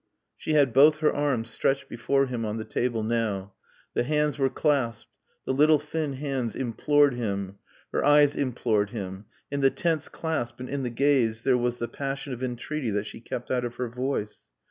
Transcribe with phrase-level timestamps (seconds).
[0.35, 3.53] She had both her arms stretched before him on the table now.
[3.93, 5.11] The hands were clasped.
[5.45, 7.59] The little thin hands implored him.
[7.91, 9.25] Her eyes implored him.
[9.51, 13.05] In the tense clasp and in the gaze there was the passion of entreaty that
[13.05, 14.45] she kept out of her voice.